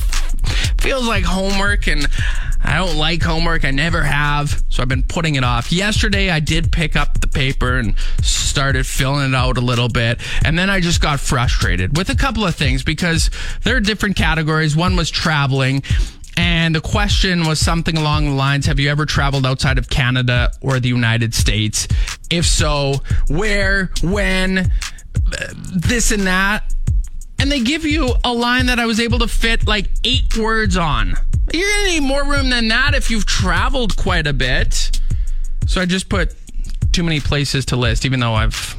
feels 0.79 1.09
like 1.09 1.25
homework 1.25 1.89
and 1.89 2.07
I 2.67 2.79
don't 2.79 2.97
like 2.97 3.23
homework. 3.23 3.65
I 3.65 3.71
never 3.71 4.03
have. 4.03 4.63
So 4.69 4.83
I've 4.83 4.89
been 4.89 5.05
putting 5.05 5.37
it 5.37 5.45
off. 5.45 5.73
Yesterday 5.73 6.31
I 6.31 6.41
did 6.41 6.73
pick 6.73 6.97
up 6.97 7.21
the 7.21 7.29
paper 7.29 7.79
and 7.79 7.97
started 8.23 8.87
filling 8.87 9.31
it 9.31 9.35
out 9.35 9.57
a 9.57 9.61
little 9.61 9.89
bit. 9.89 10.21
And 10.45 10.59
then 10.59 10.69
I 10.69 10.81
just 10.81 11.01
got 11.01 11.21
frustrated 11.21 11.97
with 11.97 12.11
a 12.11 12.17
couple 12.17 12.45
of 12.45 12.55
things 12.57 12.83
because 12.83 13.31
there 13.63 13.77
are 13.77 13.81
different 13.81 14.17
categories. 14.17 14.75
One 14.75 14.97
was 14.97 15.11
traveling. 15.11 15.83
And 16.37 16.75
the 16.75 16.81
question 16.81 17.47
was 17.47 17.59
something 17.59 17.97
along 17.97 18.27
the 18.27 18.33
lines 18.33 18.67
Have 18.67 18.79
you 18.79 18.91
ever 18.91 19.07
traveled 19.07 19.47
outside 19.47 19.79
of 19.79 19.89
Canada 19.89 20.51
or 20.61 20.81
the 20.81 20.89
United 20.89 21.35
States? 21.35 21.89
If 22.31 22.45
so, 22.45 22.97
where, 23.29 23.91
when, 24.03 24.71
this 25.73 26.11
and 26.11 26.27
that? 26.27 26.76
And 27.39 27.51
they 27.51 27.61
give 27.61 27.85
you 27.85 28.15
a 28.25 28.33
line 28.33 28.67
that 28.67 28.79
I 28.79 28.87
was 28.87 29.01
able 29.01 29.19
to 29.21 29.29
fit 29.29 29.67
like 29.67 29.89
eight 30.05 30.37
words 30.37 30.77
on. 30.77 31.15
You're 31.53 31.69
gonna 31.69 31.87
need 31.89 32.03
more 32.03 32.25
room 32.25 32.51
than 32.51 32.69
that 32.69 32.95
if 32.95 33.11
you've 33.11 33.27
traveled 33.27 33.97
quite 33.97 34.27
a 34.27 34.33
bit. 34.33 35.01
So 35.67 35.81
I 35.81 35.87
just 35.87 36.09
put 36.09 36.35
too 36.93 37.03
many 37.03 37.21
places 37.21 37.67
to 37.67 37.77
list, 37.77 38.05
even 38.05 38.21
though 38.21 38.35
I've 38.35 38.77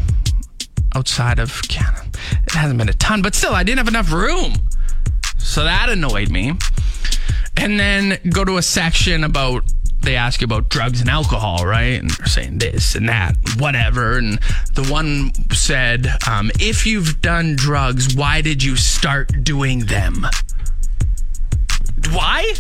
outside 0.96 1.40
of 1.40 1.62
Canada. 1.68 2.08
It 2.44 2.52
hasn't 2.52 2.78
been 2.78 2.90
a 2.90 2.94
ton, 2.94 3.22
but 3.22 3.36
still, 3.36 3.54
I 3.54 3.64
didn't 3.64 3.78
have 3.78 3.88
enough 3.88 4.12
room. 4.12 4.54
So 5.38 5.64
that 5.64 5.90
annoyed 5.90 6.30
me. 6.30 6.54
And 7.56 7.80
then 7.80 8.20
go 8.30 8.44
to 8.44 8.58
a 8.58 8.62
section 8.62 9.24
about 9.24 9.64
they 10.08 10.16
ask 10.16 10.40
you 10.40 10.46
about 10.46 10.70
drugs 10.70 11.02
and 11.02 11.10
alcohol, 11.10 11.66
right? 11.66 12.00
And 12.00 12.10
they're 12.10 12.28
saying 12.28 12.60
this 12.60 12.96
and 12.96 13.10
that, 13.10 13.36
whatever. 13.58 14.18
And 14.18 14.40
the 14.74 14.88
one 14.90 15.34
said, 15.52 16.08
um, 16.30 16.50
if 16.62 16.86
you've 16.86 17.22
done 17.22 17.58
drugs, 17.58 18.16
why 18.16 18.42
did 18.42 18.64
you 18.64 18.78
start 18.78 19.44
doing 19.44 19.80
them? 19.80 20.26
Why? 22.12 22.54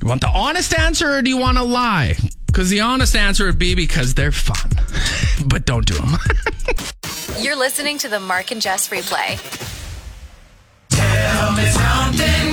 You 0.00 0.06
want 0.06 0.20
the 0.20 0.30
honest 0.32 0.78
answer 0.78 1.16
or 1.16 1.22
do 1.22 1.30
you 1.30 1.38
want 1.38 1.58
to 1.58 1.64
lie? 1.64 2.16
Because 2.46 2.70
the 2.70 2.80
honest 2.82 3.16
answer 3.16 3.46
would 3.46 3.58
be 3.58 3.74
because 3.74 4.14
they're 4.14 4.30
fun, 4.30 4.70
but 5.48 5.66
don't 5.66 5.86
do 5.86 5.94
them. 5.94 6.16
You're 7.40 7.56
listening 7.56 7.98
to 7.98 8.08
the 8.08 8.20
Mark 8.20 8.52
and 8.52 8.62
Jess 8.62 8.88
replay. 8.90 9.42
with 11.66 11.76
Mark 11.76 12.08
and 12.08 12.16
Jess. 12.16 12.45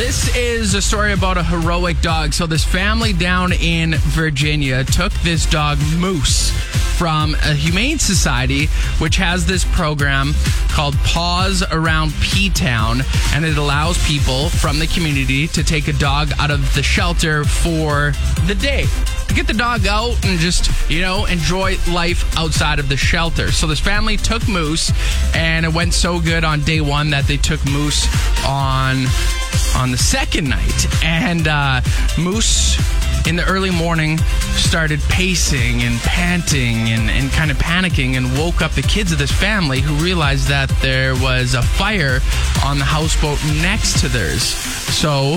This 0.00 0.34
is 0.34 0.72
a 0.72 0.80
story 0.80 1.12
about 1.12 1.36
a 1.36 1.42
heroic 1.42 2.00
dog. 2.00 2.32
So, 2.32 2.46
this 2.46 2.64
family 2.64 3.12
down 3.12 3.52
in 3.52 3.96
Virginia 3.96 4.82
took 4.82 5.12
this 5.22 5.44
dog, 5.44 5.78
Moose, 5.98 6.52
from 6.96 7.34
a 7.34 7.52
humane 7.52 7.98
society, 7.98 8.68
which 8.98 9.16
has 9.16 9.44
this 9.44 9.62
program 9.62 10.32
called 10.70 10.94
Paws 11.04 11.62
Around 11.70 12.14
P 12.22 12.48
Town. 12.48 13.02
And 13.34 13.44
it 13.44 13.58
allows 13.58 14.02
people 14.08 14.48
from 14.48 14.78
the 14.78 14.86
community 14.86 15.46
to 15.48 15.62
take 15.62 15.86
a 15.86 15.92
dog 15.92 16.30
out 16.38 16.50
of 16.50 16.74
the 16.74 16.82
shelter 16.82 17.44
for 17.44 18.14
the 18.46 18.54
day. 18.54 18.86
To 19.28 19.34
get 19.34 19.46
the 19.46 19.52
dog 19.52 19.86
out 19.86 20.16
and 20.24 20.38
just, 20.40 20.70
you 20.90 21.02
know, 21.02 21.26
enjoy 21.26 21.76
life 21.90 22.24
outside 22.38 22.78
of 22.78 22.88
the 22.88 22.96
shelter. 22.96 23.52
So, 23.52 23.66
this 23.66 23.80
family 23.80 24.16
took 24.16 24.48
Moose, 24.48 24.92
and 25.36 25.66
it 25.66 25.74
went 25.74 25.92
so 25.92 26.20
good 26.20 26.42
on 26.42 26.62
day 26.62 26.80
one 26.80 27.10
that 27.10 27.26
they 27.26 27.36
took 27.36 27.62
Moose 27.66 28.08
on 28.46 29.04
on 29.76 29.90
the 29.90 29.98
second 29.98 30.48
night. 30.48 30.86
And 31.04 31.48
uh, 31.48 31.80
Moose, 32.18 32.78
in 33.26 33.36
the 33.36 33.44
early 33.46 33.70
morning, 33.70 34.18
started 34.56 35.00
pacing 35.08 35.82
and 35.82 35.98
panting 36.00 36.88
and, 36.88 37.10
and 37.10 37.30
kind 37.32 37.50
of 37.50 37.58
panicking 37.58 38.16
and 38.16 38.26
woke 38.38 38.62
up 38.62 38.72
the 38.72 38.82
kids 38.82 39.12
of 39.12 39.18
this 39.18 39.32
family 39.32 39.80
who 39.80 39.94
realized 40.02 40.48
that 40.48 40.68
there 40.80 41.14
was 41.14 41.54
a 41.54 41.62
fire 41.62 42.20
on 42.64 42.78
the 42.78 42.84
houseboat 42.84 43.38
next 43.62 44.00
to 44.00 44.08
theirs. 44.08 44.42
So 44.42 45.36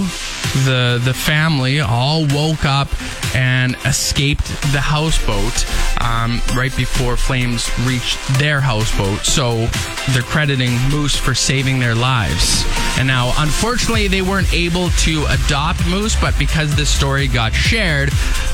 the 0.65 1.01
the 1.03 1.13
family 1.13 1.79
all 1.79 2.25
woke 2.27 2.65
up 2.65 2.87
and 3.35 3.75
escaped 3.85 4.45
the 4.71 4.81
houseboat 4.81 5.65
um, 6.01 6.41
right 6.55 6.75
before 6.75 7.17
flames 7.17 7.69
reached 7.79 8.19
their 8.37 8.61
houseboat. 8.61 9.19
So 9.21 9.67
they're 10.11 10.21
crediting 10.23 10.77
Moose 10.89 11.15
for 11.15 11.33
saving 11.33 11.79
their 11.79 11.95
lives. 11.95 12.63
And 12.97 13.07
now, 13.07 13.33
unfortunately, 13.37 14.07
they 14.07 14.21
weren't 14.21 14.53
able 14.53 14.89
to 14.89 15.25
adopt 15.29 15.85
Moose, 15.87 16.15
but 16.19 16.37
because 16.37 16.75
this 16.75 16.89
story 16.89 17.27
got 17.27 17.53
shared, 17.53 18.09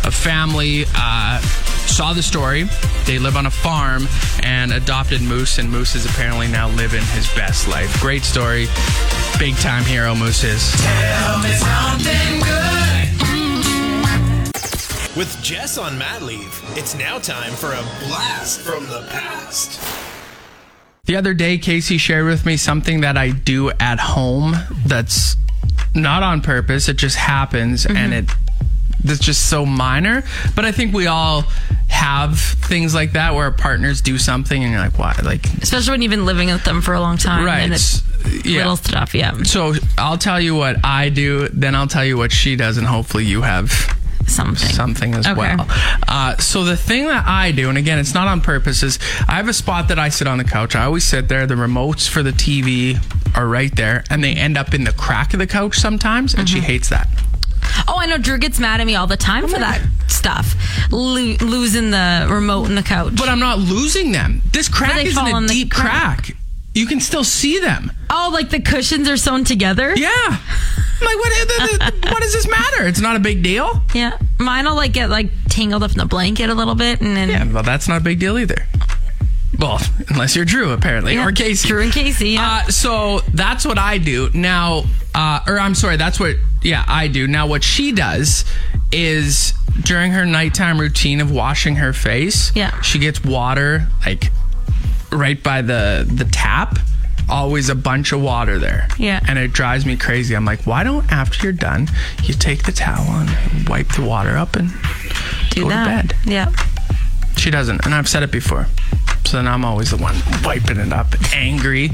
a 0.06 0.12
family 0.12 0.86
uh, 0.96 1.40
saw 1.90 2.14
the 2.14 2.24
story. 2.24 2.64
They 3.06 3.20
live 3.20 3.36
on 3.36 3.46
a 3.46 3.52
farm 3.52 4.08
and 4.44 4.72
adopted 4.72 5.22
Moose, 5.22 5.58
and 5.58 5.70
Moose 5.70 5.96
is 5.96 6.06
apparently 6.06 6.48
now 6.48 6.70
living 6.70 7.04
his 7.14 7.28
best 7.36 7.68
life. 7.68 8.00
Great 8.00 8.24
story. 8.24 8.68
Big 9.38 9.56
time 9.58 9.84
hero, 9.84 10.16
Moose 10.16 10.44
is. 10.44 10.72
With 15.18 15.38
Jess 15.42 15.78
on 15.78 15.98
mat 15.98 16.22
leave, 16.22 16.62
it's 16.78 16.96
now 16.96 17.20
time 17.20 17.52
for 17.52 17.74
a 17.74 17.82
blast 18.08 18.62
from 18.62 18.86
the 18.88 19.06
past. 19.10 20.09
The 21.10 21.16
other 21.16 21.34
day, 21.34 21.58
Casey 21.58 21.98
shared 21.98 22.28
with 22.28 22.46
me 22.46 22.56
something 22.56 23.02
that 23.02 23.18
I 23.18 23.32
do 23.32 23.72
at 23.80 24.00
home 24.00 24.54
that's 24.86 25.38
not 25.96 26.22
on 26.22 26.42
purpose. 26.42 26.88
It 26.88 26.98
just 26.98 27.16
happens 27.16 27.88
and 27.88 28.14
mm-hmm. 28.14 28.14
it 28.14 28.30
that's 29.04 29.20
just 29.20 29.50
so 29.50 29.66
minor. 29.66 30.22
But 30.56 30.66
I 30.66 30.72
think 30.72 30.94
we 30.94 31.08
all 31.08 31.46
have 31.88 32.40
things 32.40 32.94
like 32.94 33.14
that 33.14 33.34
where 33.34 33.46
our 33.46 33.52
partners 33.52 34.02
do 34.02 34.20
something 34.20 34.64
and 34.64 34.72
you're 34.72 34.82
like, 34.82 35.00
why? 35.00 35.16
Like, 35.24 35.52
Especially 35.64 35.90
when 35.90 36.04
you've 36.04 36.12
been 36.12 36.28
living 36.28 36.50
with 36.50 36.64
them 36.64 36.80
for 36.80 36.94
a 36.94 37.02
long 37.02 37.18
time. 37.18 37.44
right. 37.44 37.62
And 37.62 37.74
it's 37.74 38.04
yeah. 38.46 38.58
little 38.58 38.76
stuff, 38.76 39.16
yeah. 39.16 39.42
So 39.42 39.74
I'll 39.98 40.20
tell 40.20 40.40
you 40.40 40.54
what 40.54 40.86
I 40.86 41.10
do, 41.10 41.48
then 41.48 41.74
I'll 41.74 41.88
tell 41.88 42.06
you 42.06 42.18
what 42.18 42.32
she 42.32 42.56
does, 42.56 42.78
and 42.78 42.86
hopefully 42.86 43.26
you 43.26 43.42
have 43.42 43.99
Something. 44.30 44.70
something 44.70 45.14
as 45.16 45.28
Okay. 45.28 45.36
well. 45.40 45.68
Uh, 46.08 46.38
so 46.38 46.64
the 46.64 46.78
thing 46.78 47.06
that 47.08 47.26
I 47.28 47.52
do, 47.52 47.70
and 47.70 47.78
again, 47.78 48.00
it's 48.00 48.14
not 48.14 48.28
on 48.28 48.42
purpose, 48.42 48.84
is 48.84 49.00
I 49.28 49.34
have 49.36 49.48
a 49.48 49.54
spot 49.54 49.88
that 49.90 50.00
I 50.00 50.10
sit 50.10 50.28
on 50.28 50.38
the 50.38 50.44
couch. 50.44 50.76
I 50.76 50.84
always 50.86 51.04
sit 51.04 51.28
there. 51.28 51.46
The 51.48 51.56
remotes 51.56 52.08
for 52.08 52.24
the 52.24 52.32
TV 52.32 52.98
are 53.36 53.48
right 53.48 53.76
there, 53.76 54.04
and 54.10 54.24
they 54.24 54.34
end 54.34 54.58
up 54.58 54.74
in 54.74 54.84
the 54.84 54.94
crack 54.94 55.34
of 55.34 55.40
the 55.40 55.48
couch 55.48 55.78
sometimes, 55.78 56.34
and 56.34 56.48
Mm-hmm. 56.48 56.56
she 56.56 56.62
hates 56.62 56.90
that. 56.90 57.08
Oh, 57.88 57.96
I 57.98 58.06
know 58.08 58.18
Drew 58.18 58.38
gets 58.38 58.60
mad 58.60 58.82
at 58.82 58.88
me 58.88 58.96
all 58.96 59.08
the 59.08 59.18
time 59.18 59.48
for 59.48 59.60
that 59.60 59.82
stuff. 60.08 60.56
Lo- 60.92 61.36
losing 61.42 61.92
the 61.92 62.28
remote 62.30 62.66
in 62.66 62.76
the 62.76 62.84
couch. 62.84 63.14
But 63.16 63.30
I'm 63.30 63.40
not 63.40 63.60
losing 63.60 64.12
them. 64.12 64.42
This 64.52 64.68
crack 64.68 65.06
isn't 65.06 65.26
a 65.28 65.48
deep 65.48 65.72
crack. 65.72 66.24
crack. 66.26 66.36
You 66.74 66.86
can 66.86 67.00
still 67.00 67.24
see 67.24 67.60
them. 67.60 67.92
oh, 68.10 68.30
like 68.34 68.50
the 68.50 68.60
cushions 68.62 69.10
are 69.10 69.18
sewn 69.18 69.44
together? 69.44 69.94
Yeah. 69.96 70.10
I'm 70.16 71.06
like, 71.06 71.18
what, 71.18 72.12
what 72.12 72.22
does 72.22 72.34
this 72.34 72.48
matter? 72.48 72.86
It's 72.88 73.00
not 73.00 73.16
a 73.16 73.20
big 73.20 73.42
deal. 73.42 73.82
Yeah. 73.94 74.18
Mine 74.38 74.66
will 74.66 74.76
like 74.76 74.92
get 74.94 75.10
like 75.10 75.32
tangled 75.50 75.82
up 75.84 75.92
in 75.92 75.98
the 75.98 76.06
blanket 76.06 76.50
a 76.50 76.54
little 76.54 76.76
bit 76.76 77.02
and 77.02 77.16
then 77.16 77.30
Yeah, 77.30 77.52
well, 77.52 77.64
that's 77.64 77.88
not 77.88 78.02
a 78.02 78.04
big 78.04 78.20
deal 78.20 78.38
either. 78.38 78.66
Well, 79.58 79.80
unless 80.10 80.36
you're 80.36 80.46
Drew, 80.46 80.72
apparently, 80.72 81.16
Yeah, 81.16 81.26
or 81.28 81.32
Casey. 81.32 81.68
Drew 81.70 81.82
and 81.82 81.92
Casey, 81.92 82.30
yeah. 82.32 82.64
Uh, 82.68 82.70
so 82.72 83.20
that's 83.34 83.66
what 83.66 83.78
I 83.78 83.98
do 83.98 84.30
now. 84.34 84.84
Uh, 85.16 85.40
or 85.48 85.60
I'm 85.60 85.76
sorry, 85.76 85.98
that's 85.98 86.20
what 86.20 86.36
yeah 86.62 86.84
I 86.88 87.08
do 87.08 87.28
now. 87.28 87.48
What 87.48 87.64
she 87.64 87.92
does 87.92 88.46
is 88.92 89.54
during 89.84 90.12
her 90.12 90.26
nighttime 90.26 90.80
routine 90.80 91.20
of 91.22 91.32
washing 91.32 91.78
her 91.78 91.94
face. 91.94 92.56
Yeah. 92.56 92.80
she 92.82 93.00
gets 93.00 93.24
water 93.24 93.88
like 94.06 94.32
right 95.12 95.42
by 95.42 95.62
the 95.62 96.08
the 96.12 96.26
tap. 96.26 96.78
Always 97.32 97.70
a 97.70 97.76
bunch 97.76 98.12
of 98.12 98.22
water 98.24 98.58
there. 98.58 98.88
Yeah. 98.98 99.20
And 99.28 99.38
it 99.38 99.54
drives 99.54 99.86
me 99.86 99.96
crazy. 99.98 100.36
I'm 100.36 100.46
like, 100.46 100.66
why 100.66 100.84
don't 100.84 101.10
after 101.12 101.44
you're 101.44 101.54
done, 101.54 101.88
you 102.24 102.34
take 102.34 102.64
the 102.64 102.72
towel 102.72 103.06
and 103.08 103.70
wipe 103.70 103.90
the 103.90 104.02
water 104.02 104.36
up 104.36 104.56
and 104.56 104.72
Do 105.52 105.64
go 105.64 105.70
that. 105.70 106.10
to 106.10 106.16
bed. 106.16 106.16
Yeah. 106.26 106.52
She 107.38 107.52
doesn't, 107.52 107.86
and 107.86 107.94
I've 107.94 108.10
said 108.10 108.24
it 108.24 108.32
before. 108.32 108.66
So 109.26 109.38
then 109.38 109.48
I'm 109.48 109.64
always 109.64 109.92
the 109.92 109.98
one 109.98 110.16
wiping 110.44 110.78
it 110.78 110.92
up, 110.92 111.08
angry. 111.36 111.92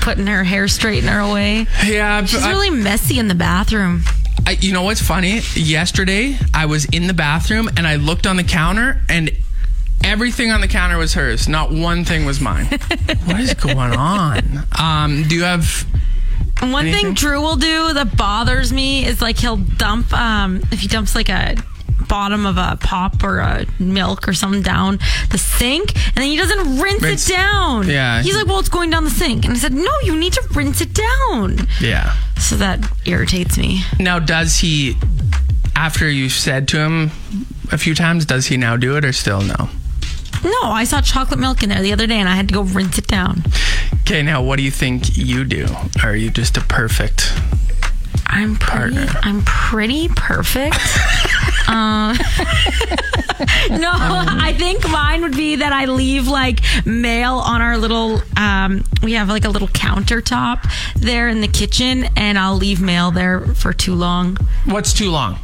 Putting 0.00 0.26
her 0.26 0.42
hair 0.42 0.64
straightener 0.64 1.30
away. 1.30 1.66
Yeah, 1.86 2.24
She's 2.24 2.42
I- 2.42 2.50
really 2.50 2.70
messy 2.70 3.20
in 3.20 3.28
the 3.28 3.36
bathroom. 3.36 4.02
I, 4.44 4.58
you 4.60 4.72
know 4.72 4.82
what's 4.82 5.00
funny? 5.00 5.42
Yesterday, 5.54 6.36
I 6.52 6.66
was 6.66 6.86
in 6.86 7.06
the 7.06 7.14
bathroom 7.14 7.68
and 7.76 7.86
I 7.86 7.94
looked 7.96 8.26
on 8.26 8.36
the 8.36 8.42
counter, 8.42 9.00
and 9.08 9.30
everything 10.04 10.50
on 10.50 10.60
the 10.60 10.68
counter 10.68 10.98
was 10.98 11.14
hers. 11.14 11.48
Not 11.48 11.70
one 11.72 12.04
thing 12.04 12.24
was 12.24 12.40
mine. 12.40 12.66
what 13.24 13.40
is 13.40 13.54
going 13.54 13.92
on? 13.94 14.40
Um, 14.78 15.24
do 15.28 15.34
you 15.36 15.42
have? 15.44 15.86
One 16.60 16.86
Anything? 16.86 17.06
thing 17.06 17.14
Drew 17.14 17.40
will 17.40 17.56
do 17.56 17.92
that 17.94 18.16
bothers 18.16 18.72
me 18.72 19.04
is 19.04 19.20
like 19.20 19.36
he'll 19.38 19.56
dump 19.56 20.12
um 20.12 20.62
if 20.70 20.78
he 20.80 20.86
dumps 20.86 21.14
like 21.16 21.28
a 21.28 21.56
bottom 22.08 22.46
of 22.46 22.56
a 22.56 22.76
pop 22.80 23.24
or 23.24 23.40
a 23.40 23.66
milk 23.80 24.28
or 24.28 24.32
something 24.32 24.62
down 24.62 24.98
the 25.30 25.38
sink 25.38 25.94
and 26.08 26.16
then 26.16 26.24
he 26.28 26.36
doesn't 26.36 26.78
rinse, 26.80 27.02
Rinse- 27.02 27.28
it 27.30 27.32
down. 27.32 27.88
Yeah. 27.88 28.22
He's 28.22 28.36
like, 28.36 28.46
Well, 28.46 28.60
it's 28.60 28.68
going 28.68 28.90
down 28.90 29.02
the 29.02 29.10
sink. 29.10 29.44
And 29.44 29.54
I 29.54 29.56
said, 29.56 29.72
No, 29.72 29.90
you 30.04 30.14
need 30.16 30.34
to 30.34 30.42
rinse 30.54 30.80
it 30.80 30.94
down. 30.94 31.66
Yeah. 31.80 32.14
So 32.38 32.54
that 32.56 32.78
irritates 33.06 33.58
me. 33.58 33.82
Now, 33.98 34.18
does 34.20 34.58
he? 34.58 34.96
After 35.74 36.08
you 36.08 36.28
said 36.28 36.68
to 36.68 36.78
him 36.78 37.10
a 37.72 37.78
few 37.78 37.94
times, 37.96 38.24
does 38.26 38.46
he 38.46 38.56
now 38.56 38.76
do 38.76 38.96
it 38.96 39.04
or 39.04 39.12
still 39.12 39.40
no? 39.40 39.68
No, 40.44 40.62
I 40.64 40.84
saw 40.84 41.00
chocolate 41.00 41.38
milk 41.40 41.62
in 41.62 41.68
there 41.68 41.82
the 41.82 41.92
other 41.92 42.06
day 42.06 42.18
and 42.18 42.28
I 42.28 42.34
had 42.34 42.48
to 42.48 42.54
go 42.54 42.62
rinse 42.62 42.98
it 42.98 43.06
down. 43.06 43.42
Okay, 44.02 44.22
now 44.22 44.42
what 44.42 44.56
do 44.56 44.62
you 44.62 44.70
think 44.70 45.16
you 45.16 45.44
do? 45.44 45.66
Are 46.02 46.16
you 46.16 46.30
just 46.30 46.56
a 46.56 46.60
perfect? 46.62 47.32
I'm 48.26 48.56
pretty. 48.56 48.94
Partner. 48.96 49.20
I'm 49.22 49.42
pretty 49.44 50.08
perfect. 50.08 50.74
uh, 51.68 52.16
no, 53.70 53.90
I 53.92 54.54
think 54.56 54.88
mine 54.88 55.22
would 55.22 55.36
be 55.36 55.56
that 55.56 55.72
I 55.72 55.84
leave 55.86 56.28
like 56.28 56.60
mail 56.86 57.34
on 57.34 57.60
our 57.60 57.76
little. 57.76 58.20
Um, 58.36 58.84
we 59.02 59.12
have 59.14 59.28
like 59.28 59.44
a 59.44 59.48
little 59.50 59.68
countertop 59.68 60.62
there 60.96 61.28
in 61.28 61.40
the 61.40 61.48
kitchen, 61.48 62.06
and 62.16 62.38
I'll 62.38 62.56
leave 62.56 62.80
mail 62.80 63.10
there 63.10 63.40
for 63.54 63.72
too 63.72 63.94
long, 63.94 64.36
What's 64.64 64.92
too 64.92 65.10
long? 65.10 65.38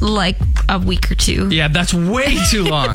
like 0.00 0.36
a 0.68 0.78
week 0.78 1.10
or 1.10 1.14
two. 1.14 1.48
Yeah, 1.50 1.68
that's 1.68 1.92
way 1.92 2.38
too 2.50 2.64
long. 2.70 2.94